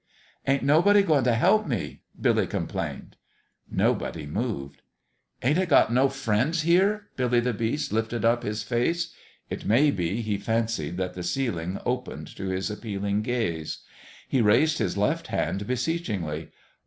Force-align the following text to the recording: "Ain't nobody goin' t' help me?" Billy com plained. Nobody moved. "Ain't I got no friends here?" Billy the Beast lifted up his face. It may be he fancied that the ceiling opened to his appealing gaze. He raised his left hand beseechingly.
"Ain't 0.47 0.63
nobody 0.63 1.03
goin' 1.03 1.23
t' 1.23 1.29
help 1.33 1.67
me?" 1.67 2.01
Billy 2.19 2.47
com 2.47 2.65
plained. 2.65 3.17
Nobody 3.69 4.25
moved. 4.25 4.81
"Ain't 5.43 5.59
I 5.59 5.65
got 5.65 5.93
no 5.93 6.09
friends 6.09 6.63
here?" 6.63 7.05
Billy 7.17 7.39
the 7.39 7.53
Beast 7.53 7.93
lifted 7.93 8.25
up 8.25 8.41
his 8.41 8.63
face. 8.63 9.13
It 9.51 9.63
may 9.63 9.91
be 9.91 10.23
he 10.23 10.39
fancied 10.39 10.97
that 10.97 11.13
the 11.13 11.21
ceiling 11.21 11.79
opened 11.85 12.35
to 12.35 12.47
his 12.47 12.71
appealing 12.71 13.21
gaze. 13.21 13.83
He 14.27 14.41
raised 14.41 14.79
his 14.79 14.97
left 14.97 15.27
hand 15.27 15.67
beseechingly. 15.67 16.49